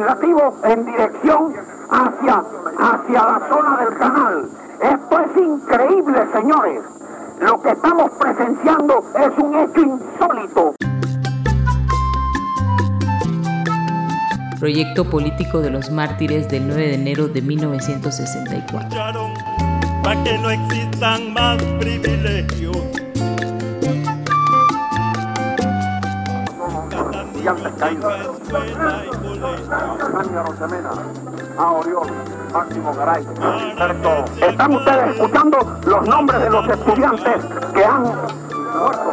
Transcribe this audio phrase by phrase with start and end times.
[0.00, 1.54] legislativo en dirección
[1.90, 2.42] hacia,
[2.78, 4.48] hacia la zona del canal.
[4.82, 6.82] Esto es increíble, señores.
[7.40, 10.74] Lo que estamos presenciando es un hecho insólito.
[14.58, 18.90] Proyecto político de los mártires del 9 de enero de 1964.
[20.02, 22.89] Para que no existan más privilegios.
[34.40, 37.44] Están ustedes escuchando los nombres de los estudiantes
[37.74, 39.12] que han muerto,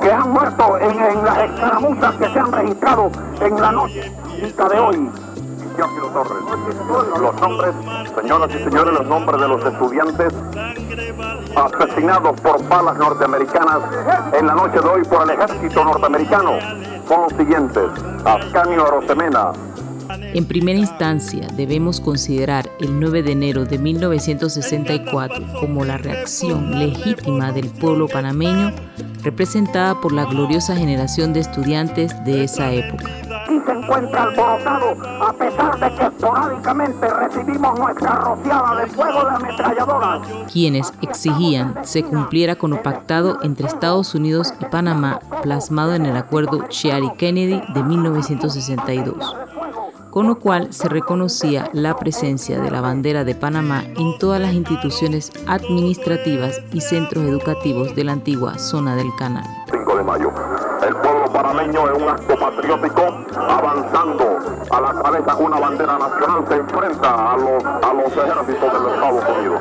[0.00, 4.78] que han muerto en, en las escaramuzas que se han registrado en la noche de
[4.78, 5.10] hoy.
[7.20, 7.74] Los nombres,
[8.20, 10.34] señoras y señores, los nombres de los estudiantes
[11.54, 13.78] asesinados por balas norteamericanas
[14.32, 16.52] en la noche de hoy por el ejército norteamericano
[17.08, 17.90] son los siguientes.
[18.24, 19.52] Ascanio Arosemena.
[20.34, 27.52] En primera instancia, debemos considerar el 9 de enero de 1964 como la reacción legítima
[27.52, 28.72] del pueblo panameño
[29.22, 34.96] representada por la gloriosa generación de estudiantes de esa época aquí se encuentra alborotado,
[35.26, 40.28] a pesar de que esporádicamente recibimos nuestra rociada de fuego de ametralladoras.
[40.52, 46.16] Quienes exigían se cumpliera con lo pactado entre Estados Unidos y Panamá, plasmado en el
[46.16, 49.36] acuerdo Chiari-Kennedy de 1962
[50.10, 54.54] con lo cual se reconocía la presencia de la bandera de Panamá en todas las
[54.54, 59.44] instituciones administrativas y centros educativos de la antigua zona del canal.
[59.70, 60.32] 5 de mayo.
[60.88, 63.02] El pueblo panameño en un acto patriótico,
[63.36, 64.38] avanzando
[64.70, 68.80] a la cabeza con una bandera nacional, se enfrenta a los, a los ejércitos de
[68.80, 69.60] los Estados Unidos.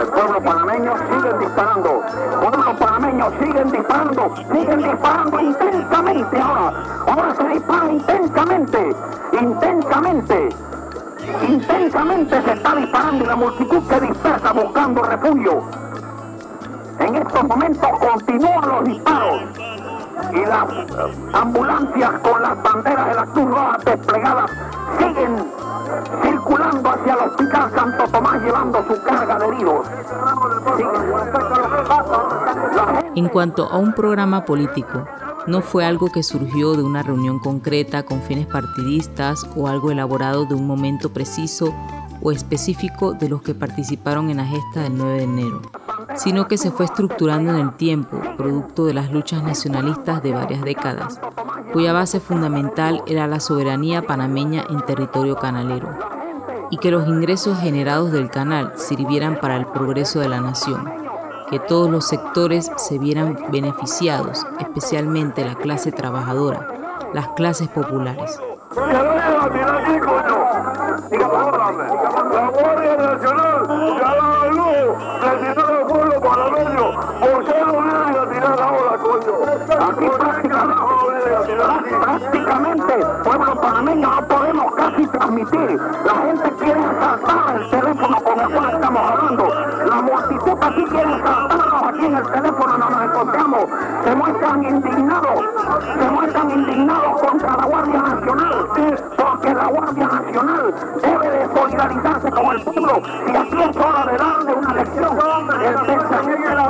[0.00, 2.02] El pueblo panameño sigue disparando.
[2.32, 4.34] El pueblo panameño siguen disparando.
[4.36, 6.72] Siguen disparando intensamente ahora.
[7.06, 8.96] Ahora se dispara intensamente.
[9.40, 10.48] Intensamente.
[11.48, 15.85] Intensamente se está disparando y la multitud se dispersa buscando refugio.
[16.98, 19.42] En estos momentos continúan los disparos
[20.32, 20.66] y las
[21.34, 24.50] ambulancias con las banderas de la Cruz desplegadas
[24.98, 25.44] siguen
[26.22, 29.86] circulando hacia el hospital Santo Tomás llevando su carga de heridos.
[33.14, 35.06] En cuanto a un programa político,
[35.46, 40.44] no fue algo que surgió de una reunión concreta con fines partidistas o algo elaborado
[40.44, 41.72] de un momento preciso
[42.22, 45.62] o específico de los que participaron en la gesta del 9 de enero,
[46.16, 50.62] sino que se fue estructurando en el tiempo, producto de las luchas nacionalistas de varias
[50.62, 51.20] décadas,
[51.72, 55.88] cuya base fundamental era la soberanía panameña en territorio canalero,
[56.70, 60.90] y que los ingresos generados del canal sirvieran para el progreso de la nación,
[61.50, 66.68] que todos los sectores se vieran beneficiados, especialmente la clase trabajadora,
[67.12, 68.40] las clases populares.
[68.74, 68.92] La
[72.50, 73.66] Guardia Nacional
[76.36, 76.92] panameño.
[77.20, 79.34] ¿Por qué no vienen a tirar ahora, coño?
[79.80, 80.06] Aquí
[82.00, 85.80] prácticamente, pueblo panameño, no podemos casi transmitir.
[86.04, 89.44] La gente quiere saltar el teléfono con el cual estamos hablando.
[89.86, 91.65] La multitud aquí quiere saltarnos
[92.04, 93.64] en el teléfono donde nos encontramos.
[94.04, 95.44] Se muestran indignados,
[95.98, 98.66] se muestran indignados contra la Guardia Nacional,
[99.16, 104.18] porque la Guardia Nacional debe de solidarizarse con el pueblo y aquí es hora de
[104.18, 105.18] darle una lección.
[105.66, 106.68] El pensamiento,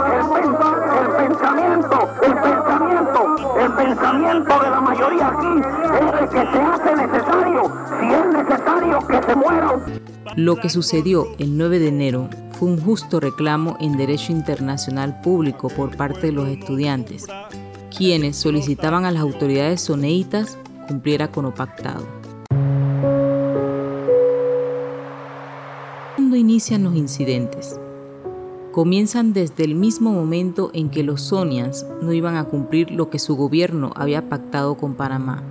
[1.08, 6.96] el, pensamiento, el pensamiento, el pensamiento de la mayoría aquí es de que se hace
[6.96, 9.70] necesario, si es necesario que se muera.
[10.36, 15.68] Lo que sucedió el 9 de enero fue un justo reclamo en derecho internacional público
[15.68, 17.26] por parte de los estudiantes,
[17.94, 20.58] quienes solicitaban a las autoridades soneitas
[20.88, 22.06] cumpliera con lo pactado.
[26.16, 27.78] Cuando inician los incidentes?
[28.72, 33.18] Comienzan desde el mismo momento en que los Sonians no iban a cumplir lo que
[33.18, 35.42] su gobierno había pactado con Panamá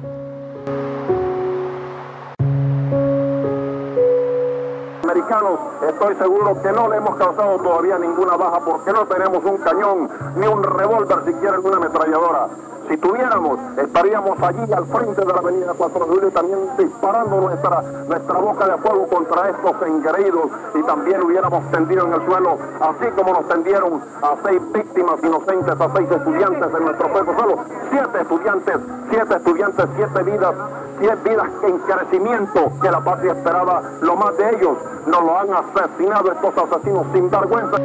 [5.88, 10.10] estoy seguro que no le hemos causado todavía ninguna baja porque no tenemos un cañón
[10.36, 12.48] ni un revólver siquiera en una ametralladora.
[12.88, 17.82] Si tuviéramos, estaríamos allí al frente de la avenida 4 de Julio también disparando nuestra,
[18.08, 23.06] nuestra boca de fuego contra estos engreídos y también hubiéramos tendido en el suelo, así
[23.16, 27.34] como nos tendieron a seis víctimas inocentes, a seis estudiantes en nuestro pueblo.
[27.40, 27.56] Solo
[27.90, 28.78] siete estudiantes,
[29.10, 30.56] siete estudiantes, siete vidas,
[31.00, 33.82] siete vidas en crecimiento que la patria esperaba.
[34.02, 34.78] Lo más de ellos
[35.08, 37.78] nos lo han asesinado estos asesinos sin vergüenza.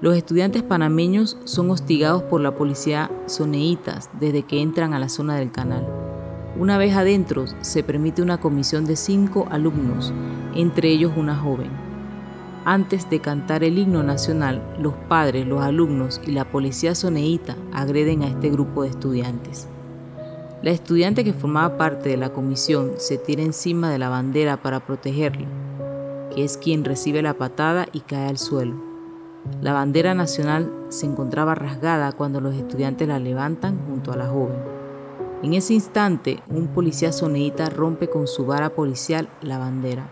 [0.00, 5.36] Los estudiantes panameños son hostigados por la policía soneitas desde que entran a la zona
[5.36, 5.86] del canal.
[6.58, 10.14] Una vez adentro, se permite una comisión de cinco alumnos,
[10.54, 11.70] entre ellos una joven.
[12.64, 18.22] Antes de cantar el himno nacional, los padres, los alumnos y la policía soneíta agreden
[18.22, 19.68] a este grupo de estudiantes.
[20.62, 24.80] La estudiante que formaba parte de la comisión se tira encima de la bandera para
[24.80, 25.46] protegerla,
[26.34, 28.89] que es quien recibe la patada y cae al suelo.
[29.62, 34.56] La bandera nacional se encontraba rasgada cuando los estudiantes la levantan junto a la joven.
[35.42, 40.10] En ese instante, un policía soneíta rompe con su vara policial la bandera.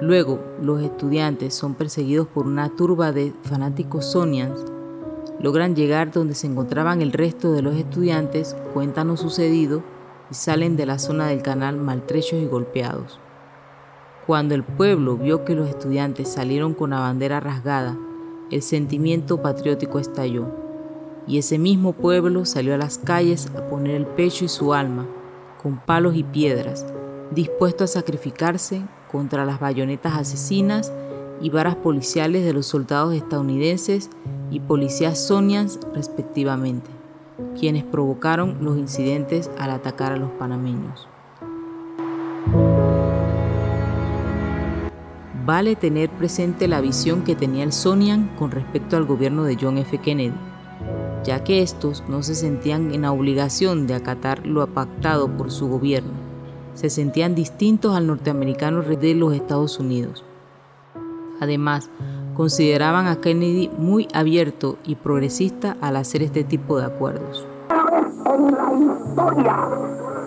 [0.00, 4.64] Luego, los estudiantes son perseguidos por una turba de fanáticos sonians.
[5.38, 9.82] Logran llegar donde se encontraban el resto de los estudiantes, cuentan lo sucedido
[10.30, 13.20] y salen de la zona del canal maltrechos y golpeados.
[14.30, 17.98] Cuando el pueblo vio que los estudiantes salieron con la bandera rasgada,
[18.52, 20.46] el sentimiento patriótico estalló,
[21.26, 25.08] y ese mismo pueblo salió a las calles a poner el pecho y su alma,
[25.60, 26.86] con palos y piedras,
[27.32, 30.92] dispuesto a sacrificarse contra las bayonetas asesinas
[31.40, 34.10] y varas policiales de los soldados estadounidenses
[34.52, 36.88] y policías sonians respectivamente,
[37.58, 41.08] quienes provocaron los incidentes al atacar a los panameños.
[45.50, 49.78] Vale tener presente la visión que tenía el Sonian con respecto al gobierno de John
[49.78, 49.98] F.
[49.98, 50.32] Kennedy,
[51.24, 55.66] ya que estos no se sentían en la obligación de acatar lo pactado por su
[55.66, 56.12] gobierno,
[56.74, 60.24] se sentían distintos al norteamericano de los Estados Unidos.
[61.40, 61.90] Además,
[62.34, 67.44] consideraban a Kennedy muy abierto y progresista al hacer este tipo de acuerdos.
[68.24, 69.68] En la historia,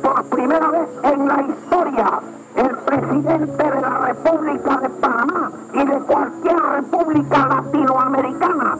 [0.02, 2.20] por primera vez en la historia,
[3.00, 8.78] presidente de la República de Panamá y de cualquier república latinoamericana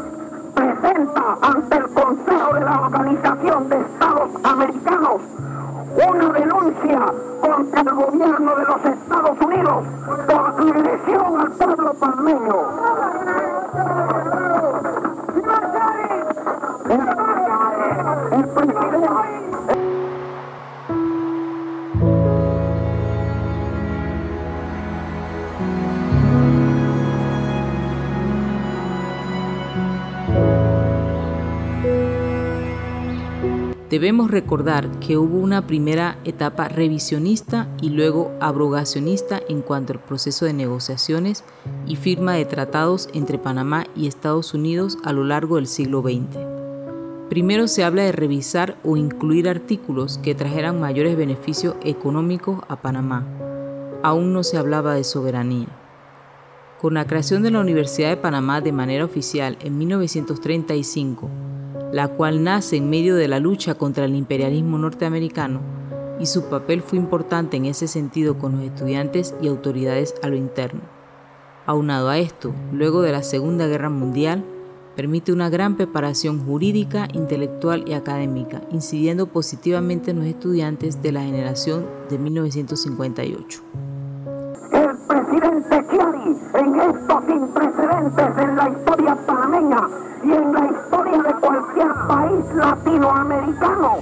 [0.54, 5.22] presenta ante el Consejo de la Organización de Estados Americanos
[5.96, 7.06] una denuncia
[7.42, 9.84] contra el gobierno de los Estados Unidos
[10.28, 12.68] por agresión al pueblo panameño.
[33.94, 40.46] Debemos recordar que hubo una primera etapa revisionista y luego abrogacionista en cuanto al proceso
[40.46, 41.44] de negociaciones
[41.86, 46.40] y firma de tratados entre Panamá y Estados Unidos a lo largo del siglo XX.
[47.30, 53.28] Primero se habla de revisar o incluir artículos que trajeran mayores beneficios económicos a Panamá.
[54.02, 55.68] Aún no se hablaba de soberanía.
[56.82, 61.30] Con la creación de la Universidad de Panamá de manera oficial en 1935,
[61.94, 65.62] la cual nace en medio de la lucha contra el imperialismo norteamericano,
[66.20, 70.36] y su papel fue importante en ese sentido con los estudiantes y autoridades a lo
[70.36, 70.82] interno.
[71.68, 74.44] Aunado a esto, luego de la Segunda Guerra Mundial,
[74.96, 81.22] permite una gran preparación jurídica, intelectual y académica, incidiendo positivamente en los estudiantes de la
[81.22, 83.62] generación de 1958.
[84.72, 85.93] El presidente
[86.54, 89.88] En estos sin precedentes en la historia panameña,
[90.24, 93.98] y en la historia de cualquier país latinoamericano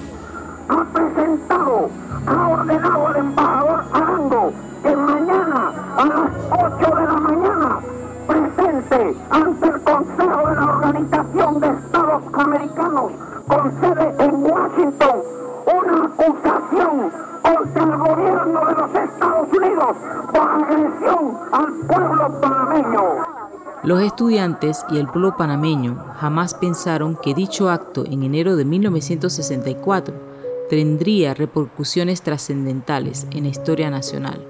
[0.70, 1.90] ha presentado,
[2.28, 7.80] ha ordenado al embajador Arango que mañana a las 8 de la mañana
[8.28, 13.12] presente ante el Consejo de la Organización de Estados Americanos
[13.48, 15.22] con sede en Washington
[15.66, 19.98] una acusación contra el gobierno de los Estados Unidos
[20.32, 23.02] por agresión al pueblo panameño.
[23.84, 30.14] Los estudiantes y el pueblo panameño jamás pensaron que dicho acto en enero de 1964
[30.70, 34.46] tendría repercusiones trascendentales en la historia nacional,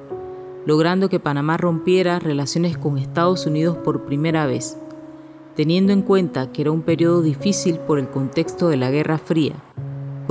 [0.65, 4.77] logrando que Panamá rompiera relaciones con Estados Unidos por primera vez,
[5.55, 9.55] teniendo en cuenta que era un periodo difícil por el contexto de la Guerra Fría,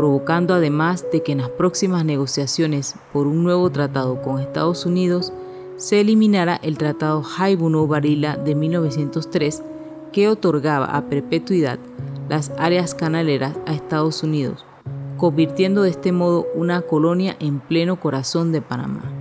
[0.01, 5.31] provocando además de que en las próximas negociaciones por un nuevo tratado con Estados Unidos
[5.77, 9.63] se eliminara el Tratado Haibuno-Barilla de 1903
[10.11, 11.79] que otorgaba a perpetuidad
[12.31, 14.65] las áreas canaleras a Estados Unidos,
[15.19, 19.20] convirtiendo de este modo una colonia en pleno corazón de Panamá.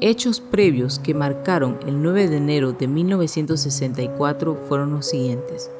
[0.00, 5.70] Hechos previos que marcaron el 9 de enero de 1964 fueron los siguientes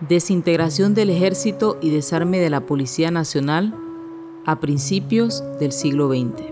[0.00, 3.74] desintegración del ejército y desarme de la Policía Nacional,
[4.46, 6.42] a principios del siglo XX.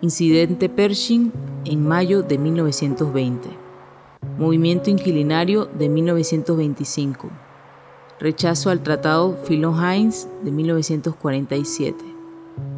[0.00, 1.32] Incidente Pershing
[1.66, 3.50] en mayo de 1920.
[4.38, 7.28] Movimiento Inquilinario de 1925.
[8.18, 12.02] Rechazo al Tratado Philon-Heinz de 1947.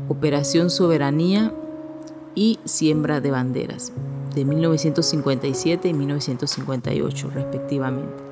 [0.08, 1.54] Operación Soberanía
[2.34, 3.92] y Siembra de Banderas
[4.34, 8.22] de 1957 y 1958 respectivamente.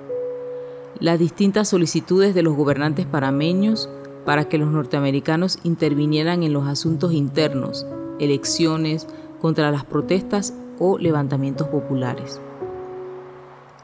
[0.98, 3.88] Las distintas solicitudes de los gobernantes parameños
[4.24, 7.86] para que los norteamericanos intervinieran en los asuntos internos,
[8.18, 9.06] elecciones,
[9.40, 12.40] contra las protestas o levantamientos populares.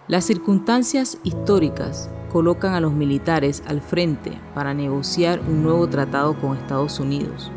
[0.09, 6.57] Las circunstancias históricas colocan a los militares al frente para negociar un nuevo tratado con
[6.57, 7.51] Estados Unidos.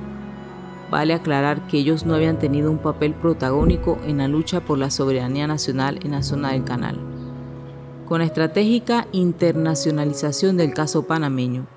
[0.89, 4.89] Vale aclarar que ellos no habían tenido un papel protagónico en la lucha por la
[4.89, 6.98] soberanía nacional en la zona del canal.
[8.08, 11.67] Con la estratégica internacionalización del caso panameño,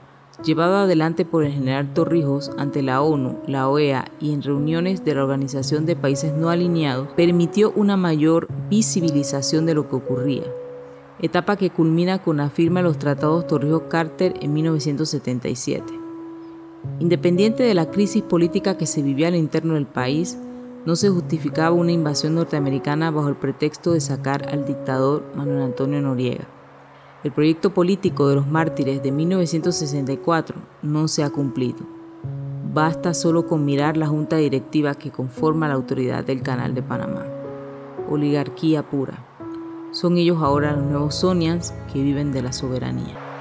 [0.42, 5.14] llevado adelante por el general Torrijos ante la ONU, la OEA y en reuniones de
[5.14, 10.44] la Organización de Países No Alineados, permitió una mayor visibilización de lo que ocurría,
[11.20, 16.01] etapa que culmina con la firma de los tratados Torrijos-Carter en 1977.
[16.98, 20.38] Independiente de la crisis política que se vivía al interno del país,
[20.84, 26.00] no se justificaba una invasión norteamericana bajo el pretexto de sacar al dictador Manuel Antonio
[26.00, 26.48] Noriega.
[27.22, 31.86] El proyecto político de los mártires de 1964 no se ha cumplido.
[32.74, 37.26] Basta solo con mirar la junta directiva que conforma la autoridad del Canal de Panamá.
[38.10, 39.24] Oligarquía pura.
[39.92, 43.31] Son ellos ahora los nuevos Sonians que viven de la soberanía.